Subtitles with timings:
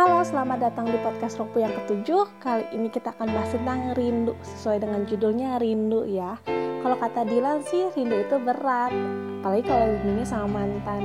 [0.00, 2.24] Halo, selamat datang di podcast Roku yang ketujuh.
[2.40, 6.40] Kali ini kita akan bahas tentang rindu sesuai dengan judulnya rindu ya.
[6.80, 8.96] Kalau kata Dilan sih rindu itu berat,
[9.44, 11.04] apalagi kalau rindunya sama mantan.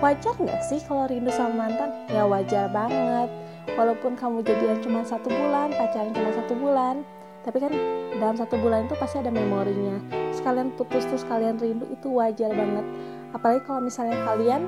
[0.00, 1.92] Wajar nggak sih kalau rindu sama mantan?
[2.08, 3.28] Ya wajar banget.
[3.76, 7.04] Walaupun kamu jadian cuma satu bulan, pacaran cuma satu bulan,
[7.44, 7.76] tapi kan
[8.16, 10.00] dalam satu bulan itu pasti ada memorinya.
[10.32, 12.88] Sekalian putus terus kalian rindu itu wajar banget.
[13.36, 14.64] Apalagi kalau misalnya kalian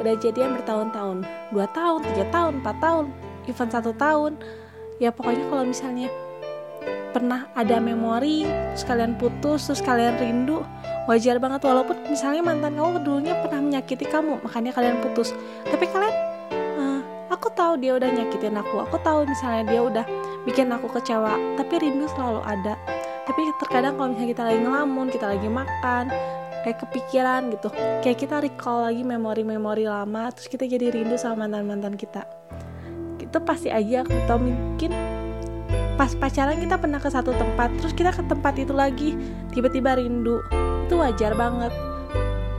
[0.00, 1.28] udah jadian bertahun-tahun.
[1.52, 3.04] Dua tahun tiga tahun empat tahun
[3.46, 4.40] even satu tahun.
[4.96, 6.08] Ya pokoknya kalau misalnya
[7.10, 10.64] pernah ada memori terus kalian putus terus kalian rindu
[11.04, 11.60] wajar banget.
[11.68, 15.36] Walaupun misalnya mantan kamu dulunya pernah menyakiti kamu makanya kalian putus.
[15.68, 16.14] Tapi kalian
[16.80, 18.80] uh, aku tahu dia udah nyakitin aku.
[18.88, 20.04] Aku tahu misalnya dia udah
[20.48, 22.74] bikin aku kecewa tapi rindu selalu ada.
[23.28, 26.04] Tapi terkadang kalau misalnya kita lagi ngelamun kita lagi makan
[26.62, 27.68] kayak kepikiran gitu.
[28.04, 32.24] Kayak kita recall lagi memori-memori lama terus kita jadi rindu sama mantan-mantan kita.
[33.20, 34.92] Itu pasti aja atau mungkin
[35.94, 39.16] pas pacaran kita pernah ke satu tempat terus kita ke tempat itu lagi
[39.52, 40.40] tiba-tiba rindu.
[40.88, 41.72] Itu wajar banget.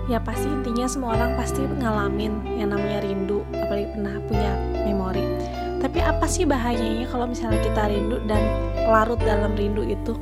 [0.09, 4.51] Ya pasti intinya semua orang pasti ngalamin yang namanya rindu apalagi pernah punya
[4.83, 5.23] memori.
[5.81, 8.41] Tapi apa sih bahayanya kalau misalnya kita rindu dan
[8.85, 10.13] larut dalam rindu itu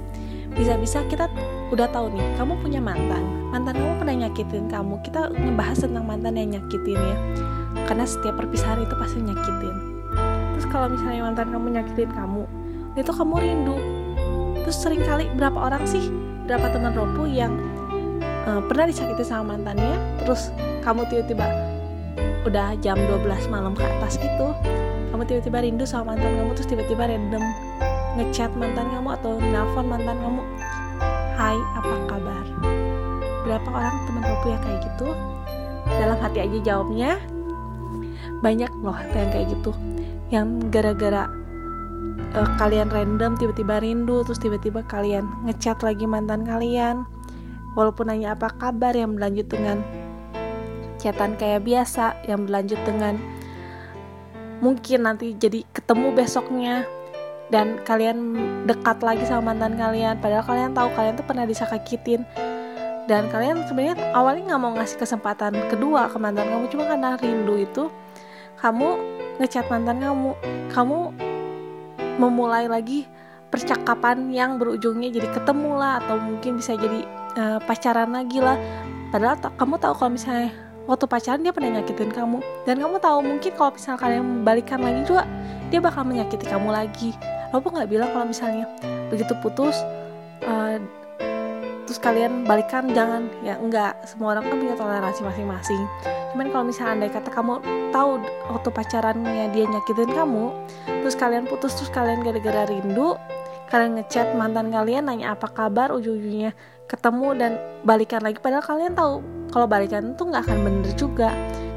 [0.60, 1.32] bisa-bisa kita
[1.72, 3.24] udah tahu nih kamu punya mantan.
[3.50, 5.00] Mantan kamu pernah nyakitin kamu.
[5.02, 7.16] Kita ngebahas tentang mantan yang nyakitin ya.
[7.88, 9.76] Karena setiap perpisahan itu pasti nyakitin.
[10.60, 12.44] Terus kalau misalnya mantan kamu nyakitin kamu
[13.00, 13.78] itu kamu rindu.
[14.68, 16.12] Terus sering kali berapa orang sih
[16.50, 17.54] berapa teman ropu yang
[18.50, 20.50] uh, pernah disakiti sama mantannya terus
[20.82, 21.46] kamu tiba-tiba
[22.50, 24.58] udah jam 12 malam ke atas gitu
[25.14, 27.44] kamu tiba-tiba rindu sama mantan kamu terus tiba-tiba random
[28.20, 30.44] ngechat mantan kamu atau nelfon mantan kamu
[31.40, 32.46] Hai, apa kabar?
[33.48, 35.16] Berapa orang teman Ropu yang kayak gitu?
[35.88, 37.16] Dalam hati aja jawabnya.
[38.44, 39.72] Banyak loh yang kayak gitu.
[40.36, 41.32] Yang gara-gara
[42.36, 47.08] uh, kalian random tiba-tiba rindu, terus tiba-tiba kalian ngechat lagi mantan kalian.
[47.80, 49.80] Walaupun nanya apa kabar yang berlanjut dengan
[51.00, 53.16] chatan kayak biasa, yang berlanjut dengan
[54.60, 56.84] mungkin nanti jadi ketemu besoknya
[57.50, 58.38] dan kalian
[58.70, 60.22] dekat lagi sama mantan kalian.
[60.22, 62.22] Padahal kalian tahu kalian tuh pernah disakitin
[63.10, 66.66] dan kalian sebenarnya awalnya nggak mau ngasih kesempatan kedua ke mantan kamu.
[66.70, 67.84] Cuma karena rindu itu
[68.62, 68.88] kamu
[69.42, 70.32] ngechat mantan kamu.
[70.70, 71.00] Kamu
[72.22, 73.10] memulai lagi
[73.50, 77.02] percakapan yang berujungnya jadi ketemu lah atau mungkin bisa jadi
[77.42, 78.62] uh, pacaran lagi lah.
[79.10, 80.54] Padahal kamu tahu kalau misalnya
[80.86, 82.46] waktu pacaran dia pernah nyakitin kamu.
[82.70, 85.26] Dan kamu tahu mungkin kalau misalnya kalian balikan lagi juga
[85.74, 87.18] dia bakal menyakiti kamu lagi
[87.50, 88.66] Robo nggak bilang kalau misalnya
[89.10, 89.78] begitu putus
[90.46, 90.78] uh,
[91.90, 93.26] terus kalian balikan jangan.
[93.42, 95.82] Ya enggak semua orang kan punya toleransi masing-masing.
[96.30, 97.54] Cuman kalau misalnya andai kata kamu
[97.90, 98.22] tahu
[98.54, 100.54] waktu pacarannya dia nyakitin kamu
[101.02, 103.18] terus kalian putus terus kalian gara-gara rindu
[103.74, 106.54] kalian ngechat mantan kalian nanya apa kabar ujung-ujungnya
[106.86, 107.52] ketemu dan
[107.86, 108.38] balikan lagi.
[108.42, 111.30] Padahal kalian tahu kalau balikan itu nggak akan bener juga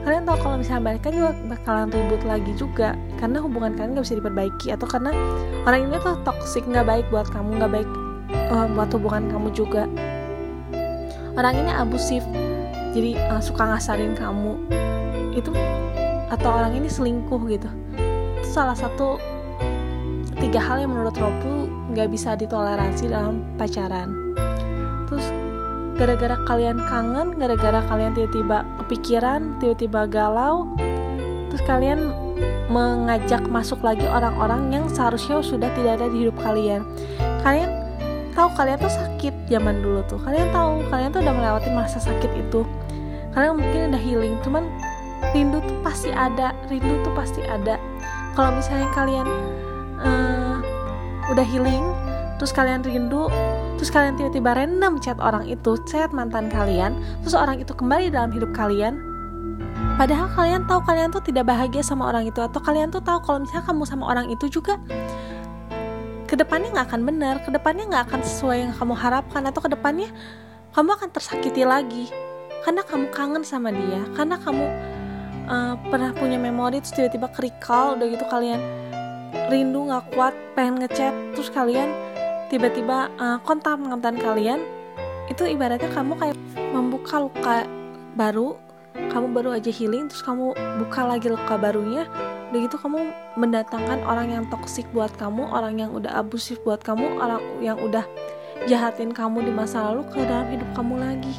[0.02, 2.98] kalian tahu kalau misalnya balikan juga bakalan ribut lagi juga.
[3.22, 5.10] Karena hubungan kalian nggak bisa diperbaiki atau karena
[5.66, 7.90] orang ini tuh toxic nggak baik buat kamu nggak baik
[8.50, 9.86] uh, buat hubungan kamu juga.
[11.38, 12.20] Orang ini abusif
[12.92, 14.58] jadi uh, suka ngasarin kamu.
[15.32, 15.54] Itu
[16.28, 17.70] atau orang ini selingkuh gitu.
[18.42, 19.16] Itu salah satu
[20.42, 24.34] tiga hal yang menurut Ropu nggak bisa ditoleransi dalam pacaran
[25.96, 30.72] gara-gara kalian kangen gara-gara kalian tiba-tiba kepikiran tiba-tiba galau
[31.52, 32.12] terus kalian
[32.72, 36.80] mengajak masuk lagi orang-orang yang seharusnya sudah tidak ada di hidup kalian.
[37.44, 37.70] Kalian
[38.32, 40.16] tahu kalian tuh sakit zaman dulu tuh.
[40.24, 42.64] Kalian tahu kalian tuh udah melewati masa sakit itu.
[43.36, 44.64] Kalian mungkin udah healing cuman
[45.36, 47.76] rindu tuh pasti ada rindu tuh pasti ada.
[48.32, 49.28] Kalau misalnya kalian
[50.00, 50.56] uh,
[51.28, 51.84] udah healing
[52.40, 53.28] terus kalian rindu
[53.82, 56.94] terus kalian tiba-tiba random chat orang itu chat mantan kalian
[57.26, 59.02] terus orang itu kembali dalam hidup kalian.
[59.98, 63.42] Padahal kalian tahu kalian tuh tidak bahagia sama orang itu atau kalian tuh tahu kalau
[63.42, 64.78] misalnya kamu sama orang itu juga
[66.30, 69.70] ke depannya nggak akan benar ke depannya nggak akan sesuai yang kamu harapkan atau ke
[69.74, 70.14] depannya
[70.78, 72.06] kamu akan tersakiti lagi.
[72.62, 74.62] Karena kamu kangen sama dia karena kamu
[75.50, 78.62] uh, pernah punya memori terus tiba-tiba kerikal udah gitu kalian
[79.50, 81.90] rindu nggak kuat pengen ngechat terus kalian
[82.52, 84.60] tiba-tiba uh, kontak mantan kalian
[85.32, 86.36] itu ibaratnya kamu kayak
[86.76, 87.56] membuka luka
[88.12, 88.60] baru
[88.92, 90.52] kamu baru aja healing terus kamu
[90.84, 92.04] buka lagi luka barunya
[92.52, 93.08] udah gitu kamu
[93.40, 98.04] mendatangkan orang yang toksik buat kamu orang yang udah abusif buat kamu orang yang udah
[98.68, 101.34] jahatin kamu di masa lalu ke dalam hidup kamu lagi.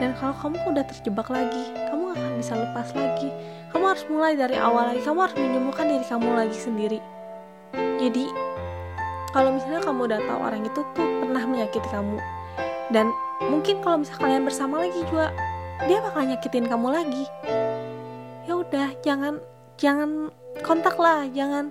[0.00, 3.28] Dan kalau kamu udah terjebak lagi kamu gak akan bisa lepas lagi.
[3.68, 7.00] Kamu harus mulai dari awal lagi kamu harus menyembuhkan diri kamu lagi sendiri.
[8.00, 8.24] Jadi
[9.30, 12.18] kalau misalnya kamu udah tahu orang itu tuh pernah menyakiti kamu
[12.88, 13.12] dan
[13.44, 15.28] mungkin kalau misalnya kalian bersama lagi juga
[15.86, 17.24] dia bakal nyakitin kamu lagi.
[18.48, 19.38] Ya udah jangan
[19.78, 20.32] jangan
[20.64, 21.70] kontak lah jangan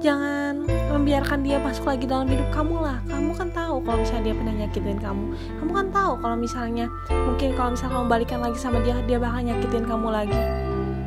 [0.00, 2.98] jangan membiarkan dia masuk lagi dalam hidup kamu lah.
[3.06, 5.24] Kamu kan tahu kalau misalnya dia pernah nyakitin kamu.
[5.60, 9.40] Kamu kan tahu kalau misalnya mungkin kalau misalnya kamu balikan lagi sama dia dia bakal
[9.44, 10.42] nyakitin kamu lagi.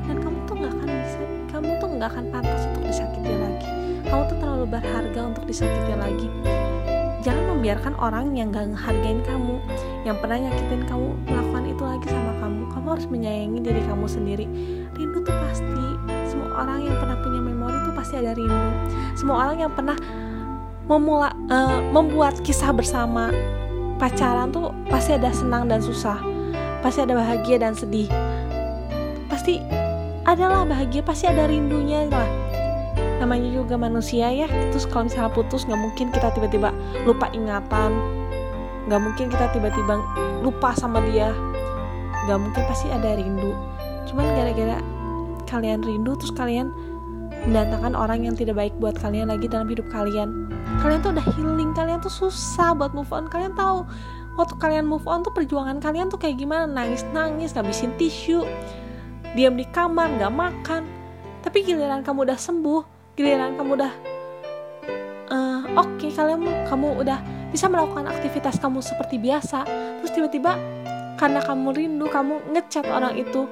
[0.06, 1.20] Dan kamu tuh nggak akan bisa
[1.50, 6.28] kamu tuh nggak akan pantas untuk disakiti lagi kamu tuh terlalu berharga untuk disakiti lagi.
[7.22, 9.62] Jangan membiarkan orang yang gak ngehargain kamu
[10.08, 12.62] yang pernah nyakitin kamu melakukan itu lagi sama kamu.
[12.74, 14.46] Kamu harus menyayangi diri kamu sendiri.
[14.98, 15.86] Rindu tuh pasti
[16.26, 18.70] semua orang yang pernah punya memori tuh pasti ada rindu.
[19.14, 19.98] Semua orang yang pernah
[20.90, 23.30] memula uh, membuat kisah bersama
[24.02, 26.18] pacaran tuh pasti ada senang dan susah.
[26.80, 28.08] Pasti ada bahagia dan sedih.
[29.28, 29.60] Pasti
[30.24, 32.49] adalah bahagia pasti ada rindunya lah
[33.20, 34.48] namanya juga manusia ya.
[34.72, 36.72] Terus kalau misalnya putus nggak mungkin kita tiba-tiba
[37.04, 37.92] lupa ingatan.
[38.88, 40.00] Nggak mungkin kita tiba-tiba
[40.42, 41.36] lupa sama dia.
[42.26, 43.52] Nggak mungkin pasti ada rindu.
[44.08, 44.80] Cuman gara-gara
[45.46, 46.72] kalian rindu terus kalian
[47.48, 50.50] mendatangkan orang yang tidak baik buat kalian lagi dalam hidup kalian.
[50.80, 53.28] Kalian tuh udah healing kalian tuh susah buat move on.
[53.28, 53.84] Kalian tahu
[54.40, 56.68] waktu kalian move on tuh perjuangan kalian tuh kayak gimana?
[56.68, 58.48] Nangis nangis ngabisin tisu
[59.38, 60.84] diam di kamar nggak makan.
[61.40, 63.94] Tapi giliran kamu udah sembuh giliran kamu udah
[65.30, 67.20] uh, oke okay, kalian kamu udah
[67.50, 69.66] bisa melakukan aktivitas kamu seperti biasa.
[70.02, 70.58] Terus tiba-tiba
[71.18, 73.50] karena kamu rindu kamu ngechat orang itu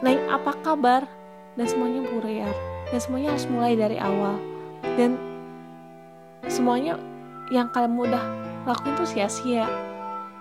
[0.00, 1.02] naik apa kabar?
[1.54, 2.50] Dan semuanya buyar
[2.90, 4.34] dan semuanya harus mulai dari awal.
[4.98, 5.14] Dan
[6.50, 6.98] semuanya
[7.54, 8.24] yang kalian udah
[8.66, 9.68] lakuin tuh sia-sia.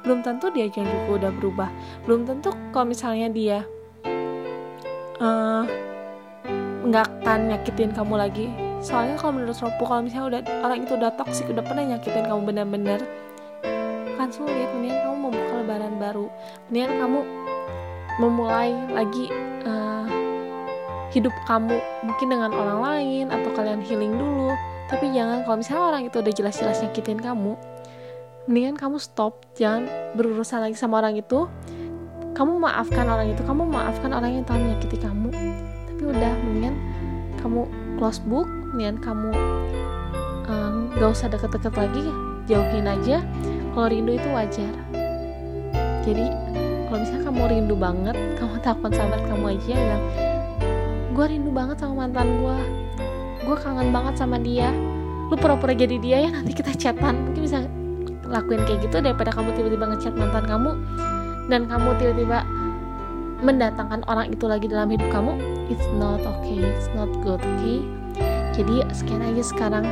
[0.01, 1.69] Belum tentu dia juga udah berubah.
[2.03, 3.59] Belum tentu kalau misalnya dia
[5.21, 5.63] uh,
[6.83, 8.47] nggak akan nyakitin kamu lagi.
[8.83, 12.41] Soalnya kalau menurut Ropo kalau misalnya udah orang itu udah toksik udah pernah nyakitin kamu
[12.43, 12.99] bener-bener
[14.19, 14.67] kan sulit.
[14.75, 16.27] Mendingan kamu membuka lebaran baru.
[16.67, 17.19] Mendingan kamu
[18.19, 19.25] memulai lagi
[19.63, 20.05] uh,
[21.15, 24.51] hidup kamu mungkin dengan orang lain atau kalian healing dulu.
[24.91, 27.55] Tapi jangan kalau misalnya orang itu udah jelas-jelas nyakitin kamu
[28.43, 29.39] mendingan kamu stop.
[29.55, 29.87] Jangan
[30.19, 31.47] berurusan lagi sama orang itu.
[32.33, 35.29] Kamu maafkan orang itu kamu maafkan orang yang telah menyakiti kamu
[36.03, 36.75] tapi udah mendingan
[37.39, 37.63] kamu
[37.95, 38.43] close book
[38.75, 39.31] mendingan kamu
[40.51, 42.03] um, gak usah deket-deket lagi
[42.43, 43.23] jauhin aja.
[43.71, 44.67] Kalau rindu itu wajar.
[46.03, 46.27] Jadi
[46.91, 50.03] kalau misalnya kamu rindu banget kamu telepon sahabat kamu aja bilang
[51.15, 52.57] gue rindu banget sama mantan gue
[53.47, 54.75] gue kangen banget sama dia.
[55.31, 57.31] Lu pura-pura jadi dia ya nanti kita chatan.
[57.31, 57.63] Mungkin bisa
[58.27, 60.75] lakuin kayak gitu daripada kamu tiba-tiba ngechat mantan kamu
[61.47, 62.43] dan kamu tiba-tiba
[63.43, 65.35] mendatangkan orang itu lagi dalam hidup kamu
[65.67, 67.83] it's not okay it's not good okay?
[68.53, 69.85] Jadi sekian aja sekarang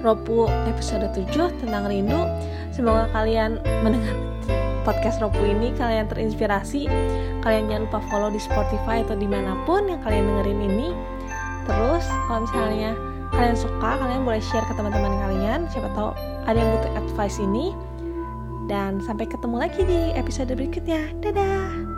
[0.00, 2.24] Ropu episode 7 tentang rindu.
[2.72, 4.16] Semoga kalian mendengar
[4.88, 6.88] podcast Ropu ini kalian terinspirasi.
[7.44, 10.88] Kalian jangan lupa follow di Spotify atau di mana pun yang kalian dengerin ini.
[11.68, 12.96] Terus kalau misalnya
[13.36, 15.68] kalian suka kalian boleh share ke teman-teman kalian.
[15.68, 16.16] Siapa tahu
[16.48, 17.76] ada yang butuh advice ini.
[18.72, 21.12] Dan sampai ketemu lagi di episode berikutnya.
[21.20, 21.89] Dadah